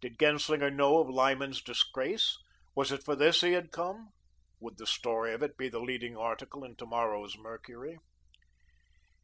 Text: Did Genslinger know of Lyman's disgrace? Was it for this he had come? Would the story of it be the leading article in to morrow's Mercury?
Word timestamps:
Did 0.00 0.18
Genslinger 0.18 0.72
know 0.72 0.98
of 0.98 1.08
Lyman's 1.08 1.62
disgrace? 1.62 2.36
Was 2.74 2.90
it 2.90 3.04
for 3.04 3.14
this 3.14 3.42
he 3.42 3.52
had 3.52 3.70
come? 3.70 4.08
Would 4.58 4.76
the 4.76 4.88
story 4.88 5.32
of 5.32 5.40
it 5.40 5.56
be 5.56 5.68
the 5.68 5.78
leading 5.78 6.16
article 6.16 6.64
in 6.64 6.74
to 6.78 6.84
morrow's 6.86 7.38
Mercury? 7.38 7.96